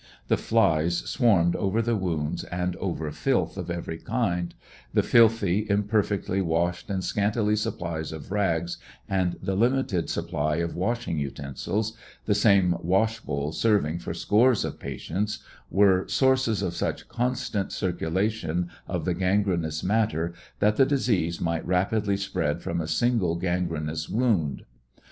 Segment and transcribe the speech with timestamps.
[0.29, 4.55] The flies swarmed over the wounds and over filth of every kind,
[4.91, 10.55] the filthy, i mperfectly washed and scanty supplies of rags, and the limited sup ply
[10.55, 11.95] of washing utensils,
[12.25, 18.71] the same wash bowl serving for scores of patients were sources of such constant circulation
[18.87, 24.63] of the gangrenous matter that the disease might rapidly spread from a single gangrenous wound.